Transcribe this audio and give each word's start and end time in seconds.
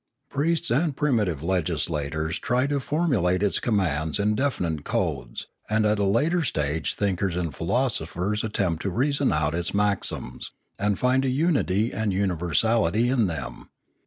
Priests 0.31 0.71
and 0.71 0.97
primitive 0.97 1.43
legislators 1.43 2.39
try 2.39 2.65
to 2.65 2.79
formulate 2.79 3.43
its 3.43 3.59
commands 3.59 4.17
in 4.17 4.33
definite 4.33 4.83
codes, 4.83 5.45
and 5.69 5.85
at 5.85 5.99
a 5.99 6.03
later 6.03 6.43
stage 6.43 6.95
thinkers 6.95 7.35
and 7.35 7.53
philosophers 7.55 8.43
attempt 8.43 8.81
to 8.81 8.89
rea 8.89 9.11
son 9.11 9.31
out 9.31 9.53
its 9.53 9.75
maxims, 9.75 10.53
and 10.79 10.97
find 10.97 11.23
a 11.23 11.29
unity 11.29 11.93
and 11.93 12.13
universality 12.13 13.09
in 13.11 13.27
them. 13.27 13.69